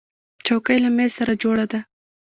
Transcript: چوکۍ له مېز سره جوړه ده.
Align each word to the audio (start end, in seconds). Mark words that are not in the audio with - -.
چوکۍ 0.45 0.77
له 0.83 0.89
مېز 0.95 1.11
سره 1.19 1.33
جوړه 1.43 1.65
ده. 1.71 1.79